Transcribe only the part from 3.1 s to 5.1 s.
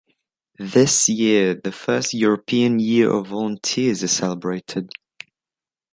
of Volunteers is celebrated.